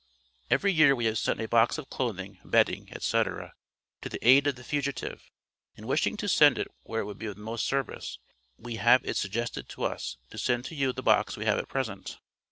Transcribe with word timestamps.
Every 0.49 0.73
year 0.73 0.95
we 0.95 1.05
have 1.05 1.19
sent 1.19 1.39
a 1.41 1.47
box 1.47 1.77
of 1.77 1.91
clothing, 1.91 2.39
bedding, 2.43 2.91
etc., 2.91 3.53
to 4.01 4.09
the 4.09 4.27
aid 4.27 4.47
of 4.47 4.55
the 4.55 4.63
fugitive, 4.63 5.29
and 5.77 5.87
wishing 5.87 6.17
to 6.17 6.27
send 6.27 6.57
it 6.57 6.67
where 6.81 7.01
it 7.01 7.05
would 7.05 7.19
be 7.19 7.27
of 7.27 7.35
the 7.35 7.43
most 7.43 7.67
service, 7.67 8.17
we 8.57 8.77
have 8.77 9.05
it 9.05 9.15
suggested 9.15 9.69
to 9.69 9.83
us, 9.83 10.17
to 10.31 10.39
send 10.39 10.65
to 10.65 10.73
you 10.75 10.91
the 10.91 11.03
box 11.03 11.37
we 11.37 11.45
have 11.45 11.59
at 11.59 11.69
present. 11.69 12.17